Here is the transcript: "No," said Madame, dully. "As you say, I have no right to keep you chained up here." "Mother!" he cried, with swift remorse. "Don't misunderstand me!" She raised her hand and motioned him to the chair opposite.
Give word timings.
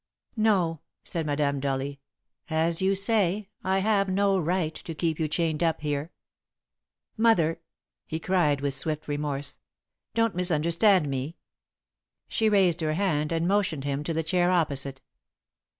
"No," 0.35 0.79
said 1.03 1.27
Madame, 1.27 1.59
dully. 1.59 1.99
"As 2.49 2.81
you 2.81 2.95
say, 2.95 3.49
I 3.63 3.77
have 3.81 4.09
no 4.09 4.35
right 4.39 4.73
to 4.73 4.95
keep 4.95 5.19
you 5.19 5.27
chained 5.27 5.61
up 5.61 5.81
here." 5.81 6.11
"Mother!" 7.17 7.61
he 8.07 8.19
cried, 8.19 8.61
with 8.61 8.73
swift 8.73 9.07
remorse. 9.07 9.59
"Don't 10.15 10.33
misunderstand 10.33 11.07
me!" 11.07 11.37
She 12.27 12.49
raised 12.49 12.81
her 12.81 12.93
hand 12.93 13.31
and 13.31 13.47
motioned 13.47 13.83
him 13.83 14.03
to 14.05 14.11
the 14.15 14.23
chair 14.23 14.49
opposite. 14.49 15.01